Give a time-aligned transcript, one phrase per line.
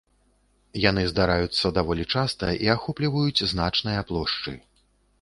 [0.89, 4.61] Яны здараюцца даволі часта і ахопліваюць значныя плошчы.